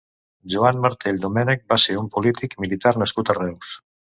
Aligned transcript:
Joan 0.53 0.79
Martell 0.85 1.19
Domènech 1.27 1.61
va 1.73 1.79
ser 1.85 1.99
un 2.01 2.09
polític 2.17 2.57
i 2.59 2.65
militar 2.65 2.97
nascut 3.05 3.35
a 3.35 3.41
Reus. 3.43 3.79